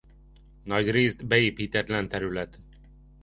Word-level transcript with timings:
Nagyrészt 0.63 1.25
beépítetlen 1.25 2.07
terület. 2.07 2.59